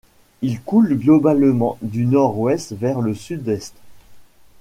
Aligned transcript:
Il 0.41 0.59
coule 0.61 0.97
globalement 0.97 1.77
du 1.83 2.07
nord-ouest 2.07 2.71
vers 2.73 3.01
le 3.01 3.13
sud-est. 3.13 3.75